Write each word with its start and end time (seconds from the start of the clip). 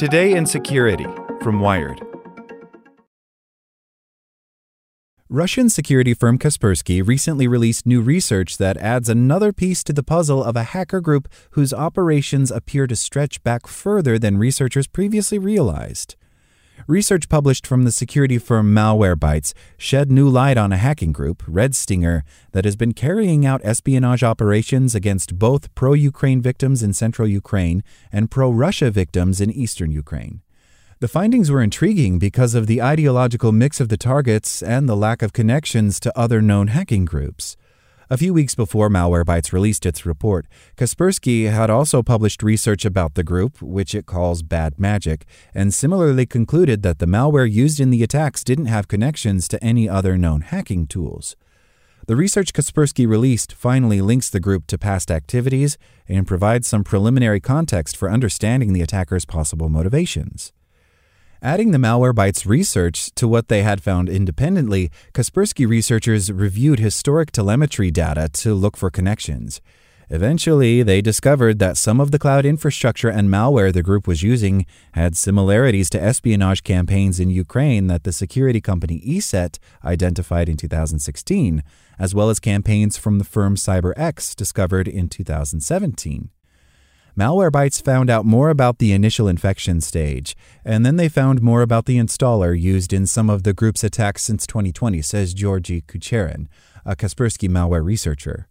Today 0.00 0.32
in 0.32 0.46
Security 0.46 1.04
from 1.42 1.60
Wired. 1.60 2.00
Russian 5.28 5.68
security 5.68 6.14
firm 6.14 6.38
Kaspersky 6.38 7.06
recently 7.06 7.46
released 7.46 7.84
new 7.84 8.00
research 8.00 8.56
that 8.56 8.78
adds 8.78 9.10
another 9.10 9.52
piece 9.52 9.84
to 9.84 9.92
the 9.92 10.02
puzzle 10.02 10.42
of 10.42 10.56
a 10.56 10.62
hacker 10.62 11.02
group 11.02 11.28
whose 11.50 11.74
operations 11.74 12.50
appear 12.50 12.86
to 12.86 12.96
stretch 12.96 13.42
back 13.42 13.66
further 13.66 14.18
than 14.18 14.38
researchers 14.38 14.86
previously 14.86 15.38
realized. 15.38 16.16
Research 16.86 17.28
published 17.28 17.66
from 17.66 17.84
the 17.84 17.92
security 17.92 18.38
firm 18.38 18.74
Malwarebytes 18.74 19.52
shed 19.76 20.10
new 20.10 20.28
light 20.28 20.56
on 20.56 20.72
a 20.72 20.76
hacking 20.76 21.12
group, 21.12 21.42
Red 21.46 21.74
Stinger, 21.74 22.24
that 22.52 22.64
has 22.64 22.76
been 22.76 22.92
carrying 22.92 23.44
out 23.44 23.60
espionage 23.64 24.22
operations 24.22 24.94
against 24.94 25.38
both 25.38 25.74
pro 25.74 25.92
Ukraine 25.92 26.40
victims 26.40 26.82
in 26.82 26.92
central 26.92 27.28
Ukraine 27.28 27.82
and 28.10 28.30
pro 28.30 28.50
Russia 28.50 28.90
victims 28.90 29.40
in 29.40 29.50
eastern 29.50 29.90
Ukraine. 29.90 30.40
The 31.00 31.08
findings 31.08 31.50
were 31.50 31.62
intriguing 31.62 32.18
because 32.18 32.54
of 32.54 32.66
the 32.66 32.82
ideological 32.82 33.52
mix 33.52 33.80
of 33.80 33.88
the 33.88 33.96
targets 33.96 34.62
and 34.62 34.88
the 34.88 34.96
lack 34.96 35.22
of 35.22 35.32
connections 35.32 35.98
to 36.00 36.18
other 36.18 36.42
known 36.42 36.68
hacking 36.68 37.04
groups. 37.04 37.56
A 38.12 38.18
few 38.18 38.34
weeks 38.34 38.56
before 38.56 38.88
Malwarebytes 38.88 39.52
released 39.52 39.86
its 39.86 40.04
report, 40.04 40.48
Kaspersky 40.76 41.48
had 41.48 41.70
also 41.70 42.02
published 42.02 42.42
research 42.42 42.84
about 42.84 43.14
the 43.14 43.22
group, 43.22 43.62
which 43.62 43.94
it 43.94 44.04
calls 44.04 44.42
Bad 44.42 44.80
Magic, 44.80 45.24
and 45.54 45.72
similarly 45.72 46.26
concluded 46.26 46.82
that 46.82 46.98
the 46.98 47.06
malware 47.06 47.48
used 47.48 47.78
in 47.78 47.90
the 47.90 48.02
attacks 48.02 48.42
didn't 48.42 48.66
have 48.66 48.88
connections 48.88 49.46
to 49.46 49.62
any 49.62 49.88
other 49.88 50.18
known 50.18 50.40
hacking 50.40 50.88
tools. 50.88 51.36
The 52.08 52.16
research 52.16 52.52
Kaspersky 52.52 53.06
released 53.06 53.52
finally 53.52 54.00
links 54.00 54.28
the 54.28 54.40
group 54.40 54.66
to 54.66 54.76
past 54.76 55.12
activities 55.12 55.78
and 56.08 56.26
provides 56.26 56.66
some 56.66 56.82
preliminary 56.82 57.38
context 57.38 57.96
for 57.96 58.10
understanding 58.10 58.72
the 58.72 58.82
attacker's 58.82 59.24
possible 59.24 59.68
motivations. 59.68 60.52
Adding 61.42 61.70
the 61.70 61.78
Malwarebytes 61.78 62.44
research 62.44 63.12
to 63.14 63.26
what 63.26 63.48
they 63.48 63.62
had 63.62 63.82
found 63.82 64.10
independently, 64.10 64.90
Kaspersky 65.14 65.66
researchers 65.66 66.30
reviewed 66.30 66.78
historic 66.78 67.30
telemetry 67.32 67.90
data 67.90 68.28
to 68.28 68.52
look 68.52 68.76
for 68.76 68.90
connections. 68.90 69.62
Eventually, 70.10 70.82
they 70.82 71.00
discovered 71.00 71.58
that 71.58 71.78
some 71.78 71.98
of 71.98 72.10
the 72.10 72.18
cloud 72.18 72.44
infrastructure 72.44 73.08
and 73.08 73.30
malware 73.30 73.72
the 73.72 73.82
group 73.82 74.06
was 74.06 74.22
using 74.22 74.66
had 74.92 75.16
similarities 75.16 75.88
to 75.90 76.02
espionage 76.02 76.62
campaigns 76.62 77.18
in 77.18 77.30
Ukraine 77.30 77.86
that 77.86 78.04
the 78.04 78.12
security 78.12 78.60
company 78.60 79.00
ESET 79.00 79.58
identified 79.82 80.46
in 80.46 80.58
2016, 80.58 81.62
as 81.98 82.14
well 82.14 82.28
as 82.28 82.38
campaigns 82.38 82.98
from 82.98 83.18
the 83.18 83.24
firm 83.24 83.56
CyberX 83.56 84.36
discovered 84.36 84.86
in 84.86 85.08
2017. 85.08 86.28
Malwarebytes 87.18 87.84
found 87.84 88.08
out 88.08 88.24
more 88.24 88.50
about 88.50 88.78
the 88.78 88.92
initial 88.92 89.26
infection 89.26 89.80
stage, 89.80 90.36
and 90.64 90.86
then 90.86 90.96
they 90.96 91.08
found 91.08 91.42
more 91.42 91.62
about 91.62 91.86
the 91.86 91.98
installer 91.98 92.58
used 92.58 92.92
in 92.92 93.06
some 93.06 93.28
of 93.28 93.42
the 93.42 93.52
group's 93.52 93.82
attacks 93.82 94.22
since 94.22 94.46
2020, 94.46 95.02
says 95.02 95.34
Georgi 95.34 95.82
Kucherin, 95.82 96.46
a 96.84 96.94
Kaspersky 96.94 97.48
malware 97.48 97.84
researcher. 97.84 98.46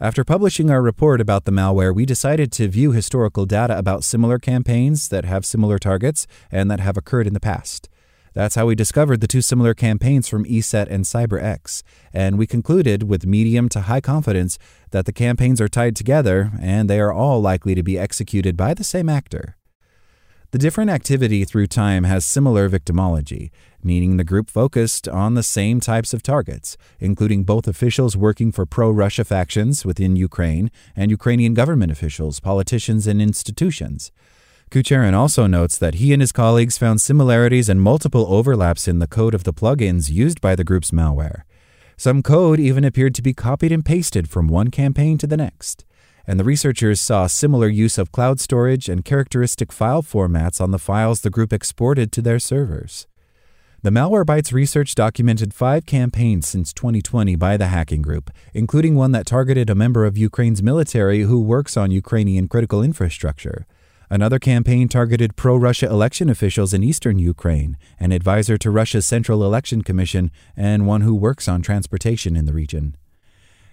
After 0.00 0.24
publishing 0.24 0.68
our 0.68 0.82
report 0.82 1.20
about 1.20 1.44
the 1.44 1.52
malware, 1.52 1.94
we 1.94 2.04
decided 2.04 2.50
to 2.52 2.68
view 2.68 2.90
historical 2.90 3.46
data 3.46 3.78
about 3.78 4.04
similar 4.04 4.38
campaigns 4.38 5.08
that 5.08 5.24
have 5.24 5.46
similar 5.46 5.78
targets 5.78 6.26
and 6.50 6.70
that 6.70 6.80
have 6.80 6.96
occurred 6.96 7.28
in 7.28 7.34
the 7.34 7.40
past. 7.40 7.88
That's 8.34 8.54
how 8.54 8.66
we 8.66 8.74
discovered 8.74 9.20
the 9.20 9.28
two 9.28 9.42
similar 9.42 9.74
campaigns 9.74 10.28
from 10.28 10.44
ESET 10.44 10.88
and 10.90 11.04
CyberX, 11.04 11.82
and 12.12 12.38
we 12.38 12.46
concluded 12.46 13.02
with 13.02 13.26
medium 13.26 13.68
to 13.70 13.82
high 13.82 14.00
confidence 14.00 14.58
that 14.90 15.04
the 15.04 15.12
campaigns 15.12 15.60
are 15.60 15.68
tied 15.68 15.96
together 15.96 16.52
and 16.60 16.88
they 16.88 17.00
are 17.00 17.12
all 17.12 17.40
likely 17.40 17.74
to 17.74 17.82
be 17.82 17.98
executed 17.98 18.56
by 18.56 18.72
the 18.72 18.84
same 18.84 19.08
actor. 19.08 19.56
The 20.52 20.58
different 20.58 20.90
activity 20.90 21.46
through 21.46 21.68
time 21.68 22.04
has 22.04 22.26
similar 22.26 22.68
victimology, 22.68 23.50
meaning 23.82 24.18
the 24.18 24.24
group 24.24 24.50
focused 24.50 25.08
on 25.08 25.32
the 25.32 25.42
same 25.42 25.80
types 25.80 26.12
of 26.12 26.22
targets, 26.22 26.76
including 27.00 27.44
both 27.44 27.66
officials 27.66 28.18
working 28.18 28.52
for 28.52 28.66
pro 28.66 28.90
Russia 28.90 29.24
factions 29.24 29.86
within 29.86 30.14
Ukraine 30.14 30.70
and 30.94 31.10
Ukrainian 31.10 31.54
government 31.54 31.90
officials, 31.90 32.38
politicians, 32.38 33.06
and 33.06 33.22
institutions. 33.22 34.12
Kucherin 34.72 35.12
also 35.12 35.46
notes 35.46 35.76
that 35.76 35.96
he 35.96 36.14
and 36.14 36.22
his 36.22 36.32
colleagues 36.32 36.78
found 36.78 36.98
similarities 37.02 37.68
and 37.68 37.78
multiple 37.78 38.24
overlaps 38.32 38.88
in 38.88 39.00
the 39.00 39.06
code 39.06 39.34
of 39.34 39.44
the 39.44 39.52
plugins 39.52 40.10
used 40.10 40.40
by 40.40 40.56
the 40.56 40.64
group's 40.64 40.92
malware. 40.92 41.42
Some 41.98 42.22
code 42.22 42.58
even 42.58 42.82
appeared 42.82 43.14
to 43.16 43.22
be 43.22 43.34
copied 43.34 43.70
and 43.70 43.84
pasted 43.84 44.30
from 44.30 44.48
one 44.48 44.68
campaign 44.68 45.18
to 45.18 45.26
the 45.26 45.36
next. 45.36 45.84
And 46.26 46.40
the 46.40 46.44
researchers 46.44 47.02
saw 47.02 47.26
similar 47.26 47.68
use 47.68 47.98
of 47.98 48.12
cloud 48.12 48.40
storage 48.40 48.88
and 48.88 49.04
characteristic 49.04 49.72
file 49.72 50.02
formats 50.02 50.58
on 50.58 50.70
the 50.70 50.78
files 50.78 51.20
the 51.20 51.28
group 51.28 51.52
exported 51.52 52.10
to 52.12 52.22
their 52.22 52.38
servers. 52.38 53.06
The 53.82 53.90
Malwarebytes 53.90 54.54
research 54.54 54.94
documented 54.94 55.52
five 55.52 55.84
campaigns 55.84 56.48
since 56.48 56.72
2020 56.72 57.36
by 57.36 57.58
the 57.58 57.66
hacking 57.66 58.00
group, 58.00 58.30
including 58.54 58.94
one 58.94 59.12
that 59.12 59.26
targeted 59.26 59.68
a 59.68 59.74
member 59.74 60.06
of 60.06 60.16
Ukraine's 60.16 60.62
military 60.62 61.20
who 61.24 61.42
works 61.42 61.76
on 61.76 61.90
Ukrainian 61.90 62.48
critical 62.48 62.82
infrastructure. 62.82 63.66
Another 64.12 64.38
campaign 64.38 64.88
targeted 64.88 65.36
pro 65.36 65.56
Russia 65.56 65.86
election 65.86 66.28
officials 66.28 66.74
in 66.74 66.84
eastern 66.84 67.18
Ukraine, 67.18 67.78
an 67.98 68.12
advisor 68.12 68.58
to 68.58 68.70
Russia's 68.70 69.06
Central 69.06 69.42
Election 69.42 69.80
Commission, 69.80 70.30
and 70.54 70.86
one 70.86 71.00
who 71.00 71.14
works 71.14 71.48
on 71.48 71.62
transportation 71.62 72.36
in 72.36 72.44
the 72.44 72.52
region. 72.52 72.94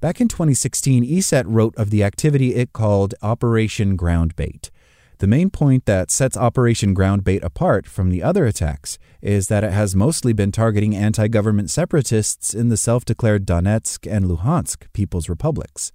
Back 0.00 0.20
in 0.20 0.28
2016, 0.28 1.04
ESET 1.04 1.46
wrote 1.48 1.74
of 1.76 1.90
the 1.90 2.04
activity 2.04 2.54
it 2.54 2.72
called 2.72 3.12
Operation 3.22 3.96
Groundbait. 3.96 4.70
The 5.18 5.26
main 5.26 5.50
point 5.50 5.86
that 5.86 6.12
sets 6.12 6.36
Operation 6.36 6.94
Groundbait 6.94 7.42
apart 7.42 7.88
from 7.88 8.10
the 8.10 8.22
other 8.22 8.46
attacks 8.46 9.00
is 9.20 9.48
that 9.48 9.64
it 9.64 9.72
has 9.72 9.96
mostly 9.96 10.32
been 10.32 10.52
targeting 10.52 10.94
anti 10.94 11.26
government 11.26 11.70
separatists 11.70 12.54
in 12.54 12.68
the 12.68 12.76
self 12.76 13.04
declared 13.04 13.46
Donetsk 13.46 14.08
and 14.08 14.26
Luhansk 14.26 14.92
People's 14.92 15.28
Republics. 15.28 15.90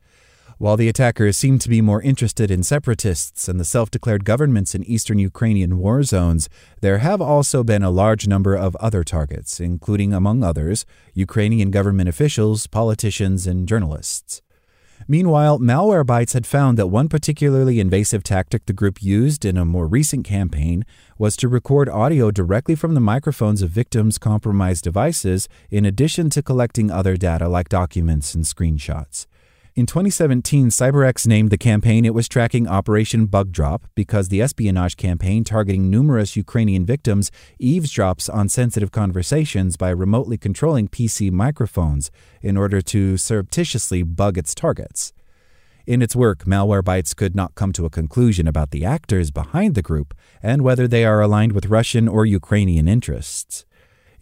While 0.57 0.77
the 0.77 0.87
attackers 0.87 1.35
seem 1.35 1.59
to 1.59 1.69
be 1.69 1.81
more 1.81 2.01
interested 2.01 2.49
in 2.49 2.63
separatists 2.63 3.49
and 3.49 3.59
the 3.59 3.65
self 3.65 3.91
declared 3.91 4.23
governments 4.23 4.73
in 4.73 4.85
eastern 4.85 5.19
Ukrainian 5.19 5.77
war 5.77 6.01
zones, 6.01 6.47
there 6.79 6.99
have 6.99 7.19
also 7.19 7.61
been 7.61 7.83
a 7.83 7.89
large 7.89 8.25
number 8.25 8.55
of 8.55 8.77
other 8.77 9.03
targets, 9.03 9.59
including, 9.59 10.13
among 10.13 10.45
others, 10.45 10.85
Ukrainian 11.13 11.71
government 11.71 12.07
officials, 12.07 12.67
politicians, 12.67 13.45
and 13.45 13.67
journalists. 13.67 14.41
Meanwhile, 15.09 15.59
Malwarebytes 15.59 16.33
had 16.33 16.47
found 16.47 16.77
that 16.77 16.87
one 16.87 17.09
particularly 17.09 17.81
invasive 17.81 18.23
tactic 18.23 18.65
the 18.65 18.71
group 18.71 19.03
used 19.03 19.43
in 19.43 19.57
a 19.57 19.65
more 19.65 19.87
recent 19.87 20.25
campaign 20.25 20.85
was 21.17 21.35
to 21.37 21.49
record 21.49 21.89
audio 21.89 22.31
directly 22.31 22.75
from 22.75 22.93
the 22.93 23.01
microphones 23.01 23.61
of 23.61 23.71
victims' 23.71 24.17
compromised 24.17 24.85
devices, 24.85 25.49
in 25.69 25.83
addition 25.83 26.29
to 26.29 26.41
collecting 26.41 26.89
other 26.89 27.17
data 27.17 27.49
like 27.49 27.67
documents 27.67 28.33
and 28.33 28.45
screenshots. 28.45 29.27
In 29.75 29.85
2017, 29.85 30.69
CyberX 30.69 31.27
named 31.27 31.49
the 31.49 31.57
campaign 31.57 32.05
it 32.05 32.13
was 32.13 32.29
tracking 32.29 32.65
Operation 32.65 33.25
Bug 33.25 33.51
Drop 33.51 33.87
because 33.93 34.29
the 34.29 34.41
espionage 34.41 34.95
campaign 34.95 35.43
targeting 35.43 35.89
numerous 35.89 36.37
Ukrainian 36.37 36.85
victims 36.85 37.29
eavesdrops 37.59 38.33
on 38.33 38.47
sensitive 38.47 38.91
conversations 38.93 39.75
by 39.75 39.89
remotely 39.89 40.37
controlling 40.37 40.87
PC 40.87 41.29
microphones 41.29 42.09
in 42.41 42.55
order 42.55 42.79
to 42.83 43.17
surreptitiously 43.17 44.01
bug 44.03 44.37
its 44.37 44.55
targets. 44.55 45.11
In 45.85 46.01
its 46.01 46.15
work, 46.15 46.45
Malwarebytes 46.45 47.13
could 47.13 47.35
not 47.35 47.55
come 47.55 47.73
to 47.73 47.85
a 47.85 47.89
conclusion 47.89 48.47
about 48.47 48.71
the 48.71 48.85
actors 48.85 49.29
behind 49.29 49.75
the 49.75 49.81
group 49.81 50.13
and 50.41 50.61
whether 50.61 50.87
they 50.87 51.03
are 51.03 51.19
aligned 51.19 51.51
with 51.51 51.65
Russian 51.65 52.07
or 52.07 52.25
Ukrainian 52.25 52.87
interests. 52.87 53.65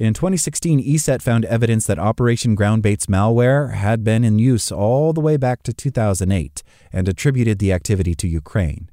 In 0.04 0.14
2016, 0.14 0.82
ESET 0.82 1.22
found 1.22 1.46
evidence 1.46 1.88
that 1.88 1.98
Operation 1.98 2.58
Groundbait's 2.58 3.06
malware 3.06 3.72
had 3.72 4.04
been 4.04 4.26
in 4.26 4.38
use 4.38 4.70
all 4.70 5.14
the 5.14 5.22
way 5.22 5.38
back 5.38 5.64
to 5.64 5.72
2008 5.72 6.62
and 6.92 7.08
attributed 7.08 7.60
the 7.60 7.72
activity 7.72 8.14
to 8.16 8.28
Ukraine. 8.28 8.92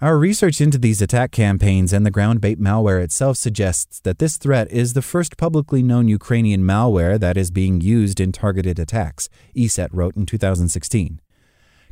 Our 0.00 0.18
research 0.18 0.60
into 0.60 0.76
these 0.76 1.00
attack 1.00 1.30
campaigns 1.30 1.92
and 1.92 2.04
the 2.04 2.10
Groundbait 2.10 2.56
malware 2.56 3.00
itself 3.00 3.36
suggests 3.36 4.00
that 4.00 4.18
this 4.18 4.38
threat 4.38 4.68
is 4.72 4.94
the 4.94 5.02
first 5.02 5.36
publicly 5.36 5.84
known 5.84 6.08
Ukrainian 6.08 6.64
malware 6.64 7.16
that 7.20 7.36
is 7.36 7.52
being 7.52 7.80
used 7.80 8.18
in 8.18 8.32
targeted 8.32 8.80
attacks, 8.80 9.28
ESET 9.54 9.90
wrote 9.92 10.16
in 10.16 10.26
2016. 10.26 11.20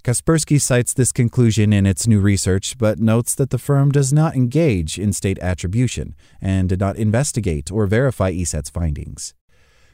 Kaspersky 0.08 0.58
cites 0.58 0.94
this 0.94 1.12
conclusion 1.12 1.70
in 1.70 1.84
its 1.84 2.06
new 2.06 2.18
research, 2.18 2.78
but 2.78 2.98
notes 2.98 3.34
that 3.34 3.50
the 3.50 3.58
firm 3.58 3.90
does 3.92 4.10
not 4.10 4.34
engage 4.34 4.98
in 4.98 5.12
state 5.12 5.38
attribution 5.40 6.14
and 6.40 6.66
did 6.66 6.80
not 6.80 6.96
investigate 6.96 7.70
or 7.70 7.86
verify 7.86 8.32
ESET's 8.32 8.70
findings. 8.70 9.34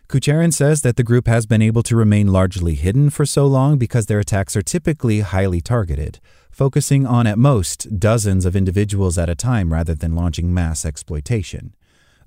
Kucherin 0.09 0.53
says 0.53 0.83
that 0.83 0.95
the 0.95 1.03
group 1.03 1.27
has 1.27 1.47
been 1.47 1.61
able 1.61 1.83
to 1.83 1.97
remain 1.97 2.29
largely 2.29 2.77
hidden 2.77 3.11
for 3.11 3.27
so 3.27 3.45
long 3.45 3.77
because 3.77 4.07
their 4.07 4.21
attacks 4.21 4.55
are 4.55 4.63
typically 4.63 5.19
highly 5.19 5.61
targeted, 5.61 6.21
focusing 6.49 7.05
on 7.05 7.27
at 7.27 7.37
most 7.37 7.99
dozens 7.99 8.47
of 8.47 8.55
individuals 8.55 9.19
at 9.19 9.29
a 9.29 9.35
time 9.35 9.73
rather 9.73 9.97
than 9.97 10.15
launching 10.15 10.55
mass 10.55 10.85
exploitation. 10.85 11.75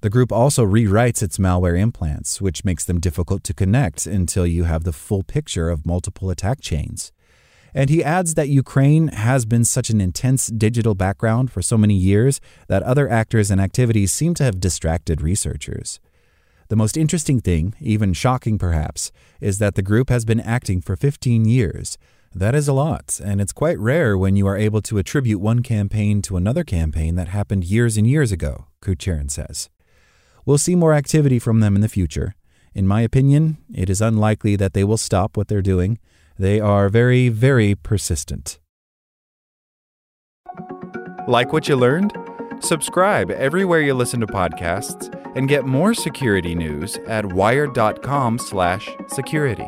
The 0.02 0.10
group 0.10 0.34
also 0.34 0.66
rewrites 0.66 1.24
its 1.24 1.38
malware 1.38 1.80
implants, 1.80 2.42
which 2.42 2.66
makes 2.66 2.84
them 2.84 3.00
difficult 3.00 3.46
to 3.46 3.54
connect 3.54 4.06
until 4.06 4.46
you 4.46 4.66
have 4.66 4.84
the 4.84 4.92
full 4.92 5.24
picture 5.24 5.70
of 5.70 5.86
multiple 5.86 6.30
attack 6.30 6.60
chains. 6.60 7.14
And 7.74 7.90
he 7.90 8.04
adds 8.04 8.34
that 8.34 8.50
Ukraine 8.50 9.10
has 9.10 9.46
been 9.46 9.66
such 9.66 9.90
an 9.90 10.02
intense 10.02 10.48
digital 10.48 10.96
background 10.96 11.52
for 11.52 11.62
so 11.62 11.78
many 11.78 11.96
years 11.96 12.40
that 12.68 12.84
other 12.84 13.10
actors 13.10 13.52
and 13.52 13.62
activities 13.62 14.12
seem 14.12 14.34
to 14.36 14.44
have 14.44 14.60
distracted 14.60 15.22
researchers. 15.22 16.00
The 16.70 16.76
most 16.76 16.98
interesting 16.98 17.40
thing, 17.40 17.76
even 17.80 18.14
shocking 18.14 18.58
perhaps, 18.58 19.12
is 19.40 19.58
that 19.60 19.76
the 19.76 19.82
group 19.82 20.10
has 20.10 20.26
been 20.26 20.42
acting 20.42 20.82
for 20.82 20.98
15 20.98 21.46
years. 21.46 21.98
That 22.36 22.56
is 22.56 22.68
a 22.68 22.74
lot, 22.74 23.22
and 23.24 23.40
it's 23.40 23.54
quite 23.54 23.80
rare 23.80 24.18
when 24.18 24.36
you 24.36 24.46
are 24.48 24.58
able 24.58 24.82
to 24.82 24.98
attribute 24.98 25.40
one 25.40 25.64
campaign 25.64 26.22
to 26.24 26.36
another 26.36 26.66
campaign 26.66 27.16
that 27.16 27.30
happened 27.30 27.64
years 27.64 27.96
and 27.96 28.06
years 28.06 28.34
ago, 28.34 28.66
Kucherin 28.82 29.32
says. 29.32 29.70
We'll 30.46 30.58
see 30.58 30.76
more 30.76 30.94
activity 30.94 31.40
from 31.40 31.62
them 31.62 31.76
in 31.76 31.82
the 31.82 31.90
future. 31.90 32.36
In 32.76 32.86
my 32.86 33.02
opinion, 33.02 33.58
it 33.74 33.90
is 33.90 34.02
unlikely 34.02 34.56
that 34.58 34.74
they 34.74 34.84
will 34.84 34.98
stop 34.98 35.36
what 35.36 35.48
they're 35.48 35.62
doing. 35.62 36.00
They 36.40 36.60
are 36.60 36.90
very, 36.90 37.30
very 37.30 37.76
persistent. 37.76 38.60
Like 41.28 41.52
what 41.52 41.68
you 41.68 41.76
learned? 41.76 42.14
Subscribe 42.60 43.32
everywhere 43.32 43.82
you 43.82 43.94
listen 43.94 44.22
to 44.22 44.28
podcasts 44.28 45.14
and 45.36 45.50
get 45.50 45.66
more 45.66 45.94
security 45.94 46.56
news 46.56 46.98
at 47.08 47.26
wired.com/security. 47.26 49.68